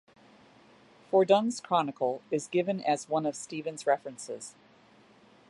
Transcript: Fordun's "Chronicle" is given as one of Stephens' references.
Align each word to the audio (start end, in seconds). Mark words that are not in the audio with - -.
Fordun's 1.11 1.59
"Chronicle" 1.61 2.23
is 2.31 2.47
given 2.47 2.81
as 2.83 3.07
one 3.07 3.23
of 3.27 3.35
Stephens' 3.35 3.85
references. 3.85 4.55